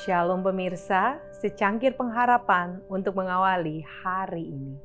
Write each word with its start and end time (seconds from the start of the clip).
Shalom 0.00 0.40
pemirsa, 0.40 1.20
secangkir 1.28 1.92
pengharapan 1.92 2.80
untuk 2.88 3.20
mengawali 3.20 3.84
hari 3.84 4.48
ini. 4.48 4.80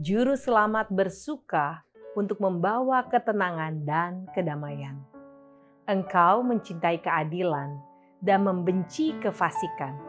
Juru 0.00 0.40
selamat 0.40 0.88
bersuka 0.88 1.84
untuk 2.16 2.40
membawa 2.40 3.04
ketenangan 3.12 3.84
dan 3.84 4.24
kedamaian. 4.32 5.04
Engkau 5.84 6.40
mencintai 6.48 7.04
keadilan 7.04 7.76
dan 8.24 8.48
membenci 8.48 9.12
kefasikan. 9.20 10.00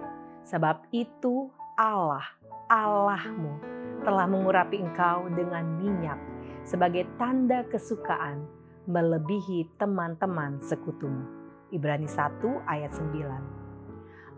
Sebab 0.48 0.88
itu 0.96 1.52
Allah, 1.76 2.24
Allahmu, 2.72 3.60
telah 4.08 4.24
mengurapi 4.24 4.80
engkau 4.80 5.28
dengan 5.36 5.68
minyak 5.84 6.20
sebagai 6.64 7.04
tanda 7.20 7.68
kesukaan 7.68 8.48
melebihi 8.88 9.68
teman-teman 9.76 10.64
sekutumu. 10.64 11.28
Ibrani 11.76 12.08
1 12.08 12.40
ayat 12.72 12.96
9. 12.96 13.63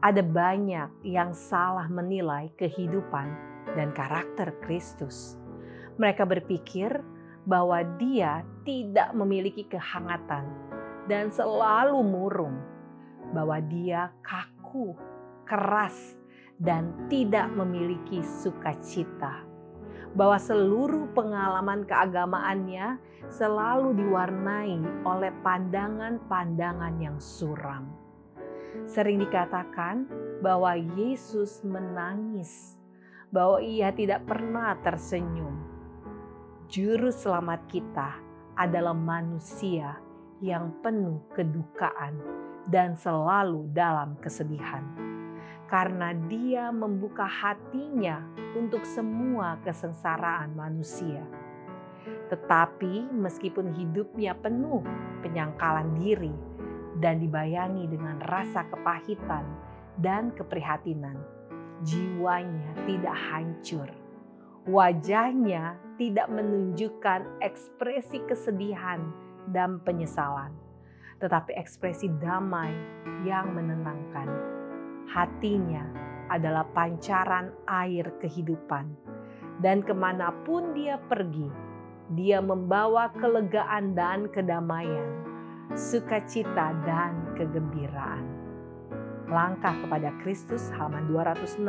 Ada 0.04 0.24
banyak 0.24 1.06
yang 1.08 1.32
salah 1.32 1.88
menilai 1.88 2.52
kehidupan 2.60 3.28
dan 3.76 3.92
karakter 3.96 4.56
Kristus. 4.64 5.40
Mereka 5.96 6.28
berpikir 6.28 7.04
bahwa 7.48 7.84
dia 8.02 8.44
tidak 8.68 9.14
memiliki 9.16 9.64
kehangatan 9.70 10.50
dan 11.06 11.30
selalu 11.32 12.02
murung, 12.02 12.58
bahwa 13.32 13.62
dia 13.64 14.12
kaku, 14.26 14.98
keras, 15.48 16.18
dan 16.60 17.08
tidak 17.08 17.52
memiliki 17.52 18.24
sukacita 18.24 19.46
bahwa 20.16 20.40
seluruh 20.40 21.12
pengalaman 21.12 21.84
keagamaannya 21.84 22.98
selalu 23.28 24.00
diwarnai 24.00 24.80
oleh 25.04 25.32
pandangan-pandangan 25.44 26.96
yang 27.04 27.20
suram. 27.20 27.92
Sering 28.84 29.24
dikatakan 29.24 30.06
bahwa 30.44 30.76
Yesus 30.76 31.64
menangis, 31.64 32.76
bahwa 33.32 33.64
ia 33.64 33.96
tidak 33.96 34.28
pernah 34.28 34.76
tersenyum. 34.84 35.56
Juru 36.68 37.10
selamat 37.10 37.72
kita 37.72 38.20
adalah 38.60 38.96
manusia 38.96 39.96
yang 40.44 40.76
penuh 40.84 41.24
kedukaan 41.32 42.20
dan 42.68 42.98
selalu 43.00 43.72
dalam 43.72 44.20
kesedihan 44.20 44.84
karena 45.66 46.14
dia 46.30 46.70
membuka 46.70 47.26
hatinya 47.26 48.22
untuk 48.54 48.86
semua 48.86 49.58
kesengsaraan 49.66 50.54
manusia. 50.54 51.26
Tetapi 52.30 53.10
meskipun 53.10 53.74
hidupnya 53.74 54.38
penuh 54.38 54.86
penyangkalan 55.26 55.98
diri 55.98 56.34
dan 57.00 57.20
dibayangi 57.20 57.88
dengan 57.92 58.20
rasa 58.28 58.68
kepahitan 58.72 59.44
dan 60.00 60.32
keprihatinan, 60.36 61.20
jiwanya 61.84 62.72
tidak 62.88 63.16
hancur. 63.16 63.90
Wajahnya 64.66 65.78
tidak 66.02 66.26
menunjukkan 66.28 67.40
ekspresi 67.40 68.20
kesedihan 68.26 69.14
dan 69.54 69.78
penyesalan, 69.86 70.52
tetapi 71.22 71.54
ekspresi 71.54 72.10
damai 72.18 72.74
yang 73.24 73.54
menenangkan 73.54 74.56
hatinya 75.16 75.86
adalah 76.28 76.66
pancaran 76.74 77.54
air 77.70 78.10
kehidupan. 78.20 78.90
Dan 79.64 79.80
ke 79.86 79.96
mana 79.96 80.36
pun 80.44 80.76
dia 80.76 81.00
pergi, 81.08 81.48
dia 82.12 82.44
membawa 82.44 83.08
kelegaan 83.16 83.96
dan 83.96 84.28
kedamaian, 84.28 85.35
sukacita 85.74 86.78
dan 86.86 87.34
kegembiraan. 87.34 88.22
Langkah 89.26 89.74
kepada 89.82 90.14
Kristus 90.22 90.70
halaman 90.78 91.10
206 91.10 91.66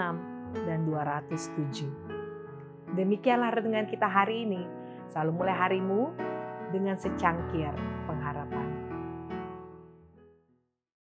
dan 0.68 0.84
207. 0.84 1.88
Demikianlah 2.92 3.56
renungan 3.56 3.88
kita 3.88 4.04
hari 4.04 4.44
ini. 4.44 4.62
Selalu 5.08 5.32
mulai 5.32 5.56
harimu 5.56 6.12
dengan 6.76 7.00
secangkir 7.00 7.72